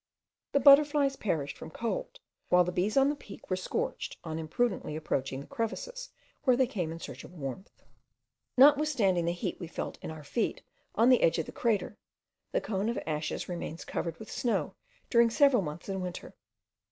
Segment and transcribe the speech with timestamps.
[0.53, 2.19] The butterflies perished from cold,
[2.49, 6.09] while the bees on the Peak were scorched on imprudently approaching the crevices
[6.43, 7.83] where they came in search of warmth.
[8.57, 10.63] Notwithstanding the heat we felt in our feet
[10.95, 11.99] on the edge of the crater,
[12.51, 14.73] the cone of ashes remains covered with snow
[15.11, 16.33] during several months in winter.